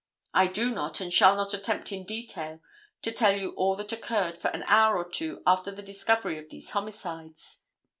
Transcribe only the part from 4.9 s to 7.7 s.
or two after the discovery of these homicides.